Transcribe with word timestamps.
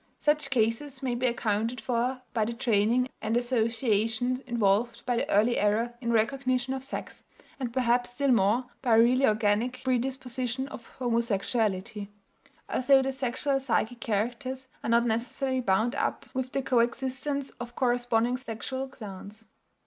Such 0.17 0.49
cases 0.49 1.03
may 1.03 1.13
be 1.13 1.27
accounted 1.27 1.79
for 1.79 2.23
by 2.33 2.45
the 2.45 2.53
training 2.53 3.09
and 3.21 3.37
associations 3.37 4.39
involved 4.47 5.05
by 5.05 5.15
the 5.15 5.29
early 5.29 5.59
error 5.59 5.93
in 6.01 6.11
recognition 6.11 6.73
of 6.73 6.81
sex, 6.83 7.23
and 7.59 7.71
perhaps 7.71 8.09
still 8.09 8.31
more 8.31 8.65
by 8.81 8.95
a 8.95 8.99
really 8.99 9.27
organic 9.27 9.83
predisposition 9.83 10.65
to 10.65 10.77
homosexuality, 10.97 12.07
although 12.67 13.03
the 13.03 13.11
sexual 13.11 13.59
psychic 13.59 13.99
characters 13.99 14.69
are 14.83 14.89
not 14.89 15.05
necessarily 15.05 15.61
bound 15.61 15.93
up 15.93 16.25
with 16.33 16.51
the 16.53 16.63
coexistence 16.63 17.51
of 17.59 17.75
corresponding 17.75 18.37
sexual 18.37 18.87
glands. 18.87 19.45